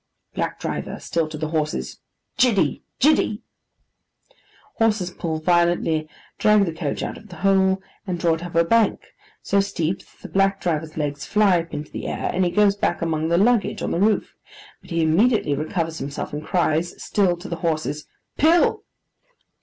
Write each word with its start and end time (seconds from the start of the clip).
BLACK 0.33 0.59
DRIVER 0.59 0.99
(still 0.99 1.27
to 1.29 1.37
the 1.37 1.49
horses). 1.49 1.99
'Jiddy! 2.35 2.81
Jiddy!' 2.99 3.43
Horses 4.77 5.11
pull 5.11 5.37
violently, 5.39 6.09
drag 6.39 6.65
the 6.65 6.73
coach 6.73 7.03
out 7.03 7.19
of 7.19 7.27
the 7.29 7.35
hole, 7.45 7.83
and 8.07 8.17
draw 8.17 8.33
it 8.33 8.43
up 8.43 8.55
a 8.55 8.63
bank; 8.63 9.03
so 9.43 9.59
steep, 9.59 9.99
that 9.99 10.21
the 10.23 10.27
black 10.29 10.59
driver's 10.59 10.97
legs 10.97 11.27
fly 11.27 11.59
up 11.61 11.71
into 11.71 11.91
the 11.91 12.07
air, 12.07 12.31
and 12.33 12.43
he 12.43 12.49
goes 12.49 12.75
back 12.75 13.03
among 13.03 13.27
the 13.27 13.37
luggage 13.37 13.83
on 13.83 13.91
the 13.91 13.99
roof. 14.01 14.33
But 14.81 14.89
he 14.89 15.03
immediately 15.03 15.53
recovers 15.53 15.99
himself, 15.99 16.33
and 16.33 16.43
cries 16.43 16.99
(still 16.99 17.37
to 17.37 17.47
the 17.47 17.57
horses), 17.57 18.07
'Pill! 18.39 18.83